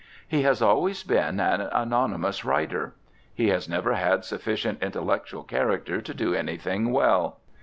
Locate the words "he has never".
3.35-3.93